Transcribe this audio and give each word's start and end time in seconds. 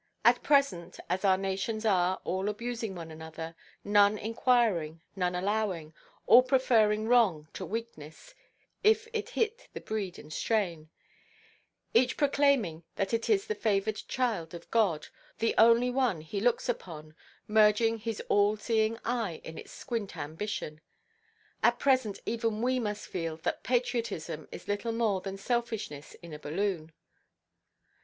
At 0.25 0.41
present, 0.41 0.99
as 1.11 1.23
our 1.23 1.37
nations 1.37 1.85
are, 1.85 2.19
all 2.23 2.49
abusing 2.49 2.95
one 2.95 3.11
another, 3.11 3.53
none 3.83 4.17
inquiring, 4.17 4.99
none 5.15 5.35
allowing, 5.35 5.93
all 6.25 6.41
preferring 6.41 7.07
wrong 7.07 7.47
to 7.53 7.63
weakness, 7.67 8.33
if 8.83 9.07
it 9.13 9.29
hit 9.29 9.67
the 9.73 9.79
breed 9.79 10.17
and 10.17 10.33
strain; 10.33 10.89
each 11.93 12.17
proclaiming 12.17 12.81
that 12.95 13.13
it 13.13 13.29
is 13.29 13.45
the 13.45 13.53
favoured 13.53 13.97
child 14.07 14.55
of 14.55 14.71
God, 14.71 15.09
the 15.37 15.53
only 15.59 15.91
one 15.91 16.21
He 16.21 16.39
looks 16.39 16.67
upon 16.67 17.13
(merging 17.47 17.99
His 17.99 18.23
all–seeing 18.27 18.97
eye 19.05 19.39
in 19.43 19.55
its 19.59 19.69
squint 19.71 20.17
ambition)—at 20.17 21.77
present 21.77 22.19
even 22.25 22.63
we 22.63 22.79
must 22.79 23.05
feel 23.05 23.37
that 23.37 23.61
"patriotism" 23.61 24.47
is 24.51 24.67
little 24.67 24.93
more 24.93 25.21
than 25.21 25.37
selfishness 25.37 26.15
in 26.23 26.33
a 26.33 26.39
balloon. 26.39 26.91